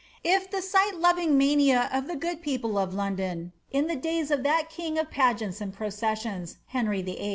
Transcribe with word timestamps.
If 0.23 0.49
the 0.49 0.63
sight 0.63 0.95
loving 0.99 1.37
mania 1.37 1.87
of 1.93 2.07
the 2.07 2.15
good 2.15 2.41
people 2.41 2.75
of 2.79 2.91
London 2.95 3.53
in 3.69 3.85
the 3.85 3.95
days 3.95 4.31
of 4.31 4.41
that 4.41 4.67
king 4.67 4.97
of 4.97 5.11
pageants 5.11 5.61
and 5.61 5.71
processions, 5.71 6.57
Henry 6.69 7.03
VIII. 7.03 7.29